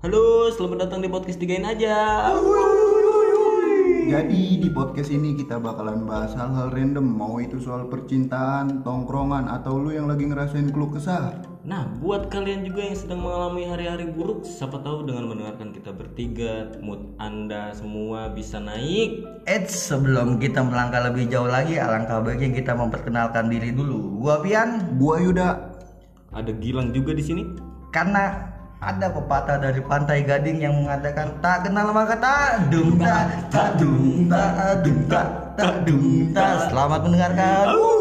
[0.00, 2.32] Halo, selamat datang di podcast Digain aja.
[4.08, 9.76] Jadi di podcast ini kita bakalan bahas hal-hal random Mau itu soal percintaan, tongkrongan, atau
[9.76, 14.40] lu yang lagi ngerasain keluh kesah Nah, buat kalian juga yang sedang mengalami hari-hari buruk,
[14.40, 19.44] siapa tahu dengan mendengarkan kita bertiga, mood Anda semua bisa naik.
[19.44, 24.16] Eits, sebelum kita melangkah lebih jauh lagi, alangkah baiknya kita memperkenalkan diri dulu.
[24.16, 25.76] Gua Pian, Gua Yuda
[26.32, 27.44] Ada Gilang juga di sini.
[27.92, 33.68] karena ada pepatah dari Pantai Gading yang mengatakan tak kenal maka tak dung tak tak
[33.76, 35.26] dung tak dung tak
[35.60, 36.72] tak dung tak.
[36.72, 37.99] Selamat mendengarkan.